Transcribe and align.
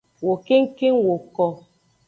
Wo 0.25 0.33
kengkeng 0.45 0.97
woko. 1.07 1.45